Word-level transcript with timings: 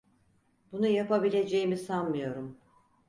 Bunu 0.71 0.87
yapabileceğimi 0.87 1.77
sanmıyorum. 1.77 2.57